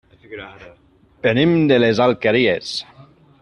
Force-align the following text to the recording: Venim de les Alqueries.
Venim 1.27 1.53
de 1.73 1.79
les 1.85 2.01
Alqueries. 2.09 2.73